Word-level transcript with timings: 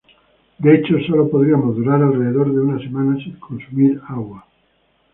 De 0.57 0.73
hecho, 0.73 0.95
sólo 1.05 1.29
podríamos 1.29 1.75
durar 1.75 2.01
alrededor 2.01 2.51
de 2.51 2.59
una 2.59 2.79
semana 2.79 3.23
sin 3.23 3.33
consumir 3.39 4.01
agua. 4.07 4.47